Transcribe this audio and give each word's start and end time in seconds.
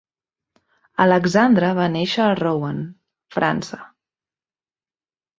Alexandre 1.03 1.67
va 1.79 1.85
néixer 1.95 2.23
a 2.27 2.31
Rouen, 2.39 2.79
França. 3.35 3.79